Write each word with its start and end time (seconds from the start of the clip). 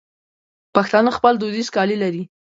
پښتانه 0.75 1.09
خپل 1.17 1.33
دودیز 1.37 1.67
کالي 1.75 1.97
لري. 2.03 2.23